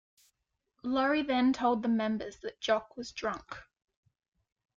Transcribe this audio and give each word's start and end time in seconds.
Laurie 0.81 1.21
then 1.21 1.53
told 1.53 1.83
the 1.83 1.87
members 1.87 2.39
that 2.39 2.59
Jock 2.59 2.97
was 2.97 3.11
drunk. 3.11 3.59